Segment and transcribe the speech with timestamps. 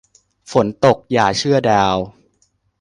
[0.51, 1.95] ฝนตกอย่าเชื่อดาว